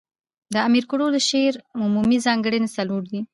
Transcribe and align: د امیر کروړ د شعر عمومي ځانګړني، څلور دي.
د 0.53 0.55
امیر 0.67 0.83
کروړ 0.91 1.09
د 1.13 1.19
شعر 1.29 1.53
عمومي 1.81 2.17
ځانګړني، 2.25 2.69
څلور 2.77 3.01
دي. 3.11 3.19